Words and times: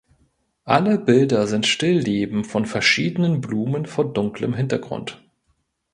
Alle 0.63 0.97
Bilder 0.97 1.45
sind 1.45 1.67
Stillleben 1.67 2.43
von 2.43 2.65
verschiedenen 2.65 3.39
Blumen 3.39 3.85
vor 3.85 4.11
dunklem 4.11 4.55
Hintergrund. 4.55 5.23